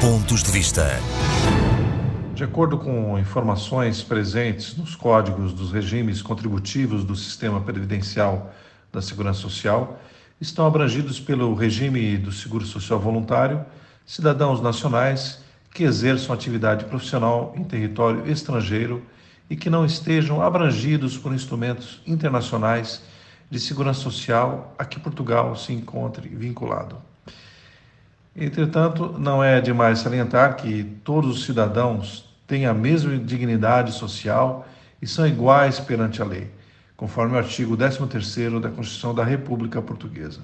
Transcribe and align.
Pontos 0.00 0.42
de 0.42 0.50
Vista. 0.50 0.98
De 2.34 2.42
acordo 2.42 2.78
com 2.78 3.18
informações 3.18 4.02
presentes 4.02 4.74
nos 4.74 4.96
códigos 4.96 5.52
dos 5.52 5.70
regimes 5.70 6.22
contributivos 6.22 7.04
do 7.04 7.14
sistema 7.14 7.60
previdencial 7.60 8.50
da 8.90 9.02
Segurança 9.02 9.40
Social, 9.40 10.00
estão 10.40 10.66
abrangidos 10.66 11.20
pelo 11.20 11.52
regime 11.54 12.16
do 12.16 12.32
Seguro 12.32 12.64
Social 12.64 12.98
Voluntário 12.98 13.62
cidadãos 14.06 14.62
nacionais 14.62 15.42
que 15.74 15.82
exerçam 15.82 16.34
atividade 16.34 16.86
profissional 16.86 17.52
em 17.54 17.62
território 17.62 18.26
estrangeiro 18.26 19.04
e 19.50 19.54
que 19.54 19.68
não 19.68 19.84
estejam 19.84 20.40
abrangidos 20.40 21.18
por 21.18 21.34
instrumentos 21.34 22.00
internacionais 22.06 23.02
de 23.50 23.60
segurança 23.60 24.00
social 24.00 24.74
a 24.78 24.84
que 24.86 24.98
Portugal 24.98 25.54
se 25.56 25.74
encontre 25.74 26.26
vinculado. 26.26 27.09
Entretanto, 28.40 29.16
não 29.18 29.44
é 29.44 29.60
demais 29.60 29.98
salientar 29.98 30.56
que 30.56 30.82
todos 31.04 31.36
os 31.36 31.44
cidadãos 31.44 32.24
têm 32.46 32.64
a 32.64 32.72
mesma 32.72 33.18
dignidade 33.18 33.92
social 33.92 34.66
e 35.00 35.06
são 35.06 35.26
iguais 35.26 35.78
perante 35.78 36.22
a 36.22 36.24
lei, 36.24 36.50
conforme 36.96 37.34
o 37.34 37.38
artigo 37.38 37.76
13º 37.76 38.58
da 38.58 38.70
Constituição 38.70 39.14
da 39.14 39.22
República 39.22 39.82
Portuguesa. 39.82 40.40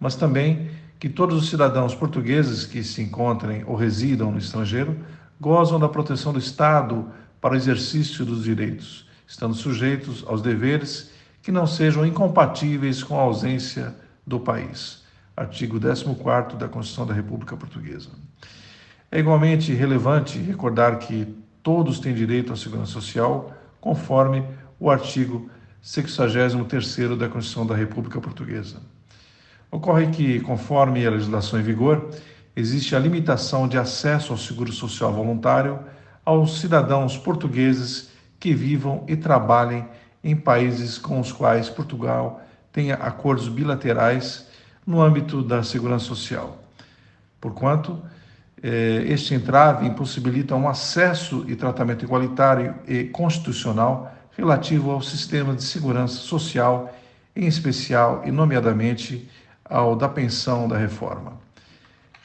Mas 0.00 0.16
também 0.16 0.72
que 0.98 1.08
todos 1.08 1.40
os 1.40 1.48
cidadãos 1.48 1.94
portugueses 1.94 2.66
que 2.66 2.82
se 2.82 3.00
encontrem 3.00 3.62
ou 3.64 3.76
residam 3.76 4.32
no 4.32 4.38
estrangeiro 4.38 4.98
gozam 5.40 5.78
da 5.78 5.88
proteção 5.88 6.32
do 6.32 6.38
Estado 6.40 7.12
para 7.40 7.54
o 7.54 7.56
exercício 7.56 8.24
dos 8.24 8.42
direitos, 8.42 9.06
estando 9.24 9.54
sujeitos 9.54 10.24
aos 10.26 10.42
deveres 10.42 11.12
que 11.40 11.52
não 11.52 11.64
sejam 11.64 12.04
incompatíveis 12.04 13.04
com 13.04 13.16
a 13.16 13.22
ausência 13.22 13.94
do 14.26 14.40
país 14.40 15.00
artigo 15.36 15.80
14 15.80 16.56
da 16.56 16.68
Constituição 16.68 17.06
da 17.06 17.14
República 17.14 17.56
Portuguesa. 17.56 18.10
É 19.10 19.18
igualmente 19.18 19.72
relevante 19.72 20.38
recordar 20.38 20.98
que 20.98 21.26
todos 21.62 21.98
têm 21.98 22.14
direito 22.14 22.52
à 22.52 22.56
segurança 22.56 22.92
social, 22.92 23.52
conforme 23.80 24.44
o 24.78 24.90
artigo 24.90 25.50
63 25.82 26.54
da 27.18 27.28
Constituição 27.28 27.66
da 27.66 27.74
República 27.74 28.20
Portuguesa. 28.20 28.80
Ocorre 29.70 30.08
que, 30.08 30.40
conforme 30.40 31.06
a 31.06 31.10
legislação 31.10 31.58
em 31.58 31.62
vigor, 31.62 32.10
existe 32.54 32.94
a 32.94 32.98
limitação 32.98 33.68
de 33.68 33.78
acesso 33.78 34.32
ao 34.32 34.38
seguro 34.38 34.72
social 34.72 35.12
voluntário 35.12 35.78
aos 36.24 36.60
cidadãos 36.60 37.16
portugueses 37.16 38.10
que 38.38 38.54
vivam 38.54 39.04
e 39.08 39.16
trabalhem 39.16 39.86
em 40.22 40.36
países 40.36 40.98
com 40.98 41.18
os 41.18 41.32
quais 41.32 41.68
Portugal 41.68 42.42
tenha 42.72 42.94
acordos 42.94 43.48
bilaterais 43.48 44.46
no 44.90 45.00
âmbito 45.00 45.40
da 45.40 45.62
segurança 45.62 46.06
social. 46.06 46.58
Porquanto, 47.40 48.02
eh, 48.60 49.04
este 49.06 49.34
entrave 49.34 49.86
impossibilita 49.86 50.56
um 50.56 50.68
acesso 50.68 51.44
e 51.46 51.54
tratamento 51.54 52.04
igualitário 52.04 52.74
e 52.88 53.04
constitucional 53.04 54.12
relativo 54.36 54.90
ao 54.90 55.00
sistema 55.00 55.54
de 55.54 55.62
segurança 55.62 56.16
social, 56.16 56.92
em 57.36 57.46
especial 57.46 58.22
e 58.26 58.32
nomeadamente 58.32 59.30
ao 59.64 59.94
da 59.94 60.08
pensão 60.08 60.66
da 60.66 60.76
reforma. 60.76 61.34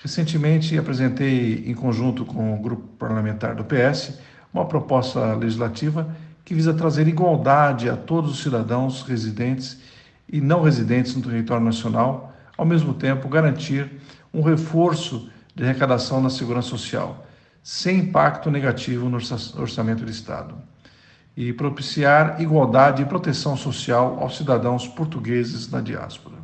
Recentemente 0.01 0.75
apresentei, 0.75 1.65
em 1.67 1.75
conjunto 1.75 2.25
com 2.25 2.55
o 2.55 2.57
grupo 2.57 2.87
parlamentar 2.97 3.53
do 3.53 3.63
PS, 3.63 4.17
uma 4.51 4.65
proposta 4.65 5.35
legislativa 5.35 6.15
que 6.43 6.55
visa 6.55 6.73
trazer 6.73 7.07
igualdade 7.07 7.87
a 7.87 7.95
todos 7.95 8.31
os 8.31 8.41
cidadãos 8.41 9.03
residentes 9.03 9.79
e 10.27 10.41
não 10.41 10.63
residentes 10.63 11.15
no 11.15 11.21
território 11.21 11.63
nacional 11.63 12.34
ao 12.57 12.65
mesmo 12.65 12.93
tempo 12.93 13.27
garantir 13.27 13.89
um 14.33 14.41
reforço 14.41 15.29
de 15.53 15.63
arrecadação 15.63 16.21
na 16.21 16.29
segurança 16.29 16.69
social, 16.69 17.25
sem 17.63 17.99
impacto 17.99 18.51
negativo 18.51 19.09
no 19.09 19.17
orçamento 19.17 20.03
do 20.03 20.11
Estado, 20.11 20.55
e 21.35 21.51
propiciar 21.51 22.41
igualdade 22.41 23.01
e 23.01 23.05
proteção 23.05 23.57
social 23.57 24.17
aos 24.21 24.37
cidadãos 24.37 24.87
portugueses 24.87 25.69
na 25.69 25.81
diáspora. 25.81 26.37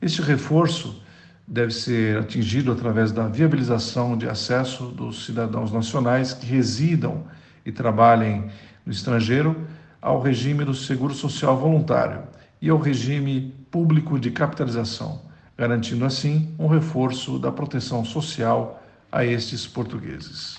Este 0.00 0.22
reforço 0.22 1.00
deve 1.46 1.72
ser 1.72 2.18
atingido 2.18 2.72
através 2.72 3.12
da 3.12 3.28
viabilização 3.28 4.16
de 4.16 4.28
acesso 4.28 4.86
dos 4.86 5.24
cidadãos 5.24 5.72
nacionais 5.72 6.32
que 6.32 6.46
residam 6.46 7.24
e 7.64 7.70
trabalhem 7.70 8.50
no 8.84 8.92
estrangeiro 8.92 9.66
ao 10.00 10.20
regime 10.20 10.64
do 10.64 10.74
seguro 10.74 11.14
social 11.14 11.56
voluntário 11.56 12.22
e 12.60 12.68
ao 12.68 12.78
regime 12.78 13.54
público 13.72 14.20
de 14.20 14.30
capitalização, 14.30 15.22
garantindo 15.56 16.04
assim 16.04 16.54
um 16.58 16.66
reforço 16.66 17.38
da 17.38 17.50
proteção 17.50 18.04
social 18.04 18.82
a 19.10 19.24
estes 19.24 19.66
portugueses. 19.66 20.58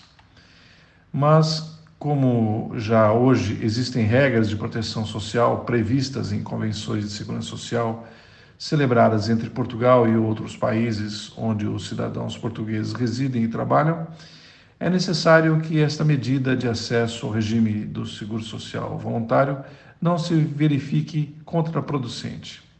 Mas, 1.11 1.79
como 1.99 2.73
já 2.75 3.13
hoje 3.13 3.59
existem 3.61 4.03
regras 4.03 4.49
de 4.49 4.55
proteção 4.55 5.05
social 5.05 5.59
previstas 5.59 6.33
em 6.33 6.41
convenções 6.41 7.05
de 7.05 7.11
segurança 7.11 7.47
social 7.49 8.05
celebradas 8.57 9.29
entre 9.29 9.49
Portugal 9.49 10.07
e 10.07 10.15
outros 10.15 10.57
países 10.57 11.31
onde 11.37 11.67
os 11.67 11.87
cidadãos 11.87 12.35
portugueses 12.37 12.93
residem 12.93 13.43
e 13.43 13.47
trabalham, 13.47 14.07
é 14.79 14.89
necessário 14.89 15.59
que 15.61 15.79
esta 15.79 16.03
medida 16.03 16.55
de 16.55 16.67
acesso 16.67 17.27
ao 17.27 17.31
regime 17.31 17.85
do 17.85 18.07
seguro 18.07 18.41
social 18.41 18.97
voluntário 18.97 19.63
não 20.01 20.17
se 20.17 20.33
verifique 20.33 21.37
contraproducente. 21.45 22.72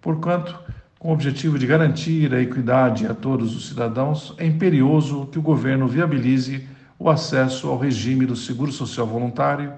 Porquanto, 0.00 0.58
com 0.98 1.10
o 1.10 1.12
objetivo 1.12 1.58
de 1.58 1.66
garantir 1.66 2.32
a 2.34 2.40
equidade 2.40 3.06
a 3.06 3.14
todos 3.14 3.54
os 3.54 3.68
cidadãos, 3.68 4.34
é 4.38 4.46
imperioso 4.46 5.26
que 5.26 5.38
o 5.38 5.42
governo 5.42 5.86
viabilize 5.86 6.66
o 6.98 7.08
acesso 7.08 7.68
ao 7.68 7.78
regime 7.78 8.26
do 8.26 8.36
seguro 8.36 8.70
social 8.70 9.06
voluntário 9.06 9.72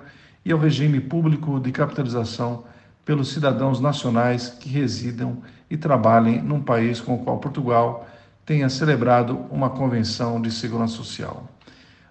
e 0.45 0.53
ao 0.53 0.59
regime 0.59 1.01
público 1.01 1.61
de 1.61 1.71
capitalização 1.71 2.65
pelos 3.05 3.33
cidadãos 3.33 3.81
nacionais 3.81 4.49
que 4.49 4.69
residam 4.69 5.39
e 5.71 5.77
trabalhem 5.77 6.43
num 6.43 6.61
país 6.61 7.01
com 7.01 7.15
o 7.15 7.19
qual 7.19 7.39
Portugal 7.39 8.07
tenha 8.45 8.69
celebrado 8.69 9.39
uma 9.51 9.71
convenção 9.71 10.41
de 10.41 10.51
segurança 10.51 10.95
social, 10.95 11.49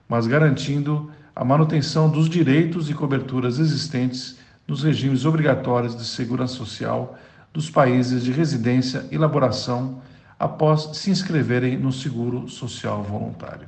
mas 0.08 0.28
garantindo 0.28 1.12
a 1.36 1.44
manutenção 1.44 2.10
dos 2.10 2.30
direitos 2.30 2.90
e 2.90 2.94
coberturas 2.94 3.60
existentes 3.60 4.38
nos 4.68 4.84
regimes 4.84 5.26
obrigatórios 5.26 5.96
de 5.96 6.06
segurança 6.06 6.56
social 6.56 7.18
dos 7.54 7.70
países 7.70 8.24
de 8.24 8.32
residência 8.32 9.06
e 9.12 9.16
elaboração 9.16 10.02
após 10.40 10.98
se 10.98 11.12
inscreverem 11.12 11.78
no 11.78 11.92
seguro 11.92 12.48
social 12.48 13.04
voluntário. 13.04 13.68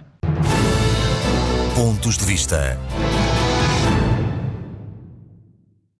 Pontos 1.75 2.17
de 2.17 2.25
vista. 2.25 2.77